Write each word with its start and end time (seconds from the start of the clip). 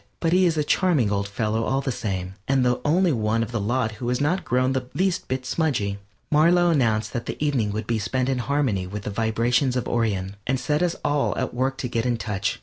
But 0.19 0.33
he 0.33 0.47
is 0.47 0.57
a 0.57 0.63
charming 0.63 1.11
old 1.11 1.27
fellow 1.27 1.63
all 1.63 1.79
the 1.81 1.91
same, 1.91 2.33
and 2.47 2.65
the 2.65 2.81
only 2.83 3.11
one 3.11 3.43
of 3.43 3.51
the 3.51 3.59
lot 3.61 3.91
who 3.91 4.09
has 4.09 4.19
not 4.19 4.43
grown 4.43 4.73
the 4.73 4.87
least 4.95 5.27
bit 5.27 5.45
smudgy. 5.45 5.99
Marlow 6.31 6.71
announced 6.71 7.13
that 7.13 7.27
the 7.27 7.37
evening 7.39 7.71
would 7.71 7.85
be 7.85 7.99
spent 7.99 8.27
in 8.27 8.39
harmony 8.39 8.87
with 8.87 9.03
the 9.03 9.11
vibrations 9.11 9.75
of 9.75 9.87
Orion, 9.87 10.37
and 10.47 10.59
set 10.59 10.81
us 10.81 10.95
all 11.05 11.37
at 11.37 11.53
work 11.53 11.77
to 11.77 11.87
get 11.87 12.07
in 12.07 12.17
touch. 12.17 12.59